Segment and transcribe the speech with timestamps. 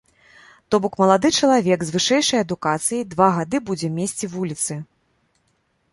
[0.71, 4.73] То бок, малады чалавек з вышэйшай адукацыяй два гады будзе месці вуліцы.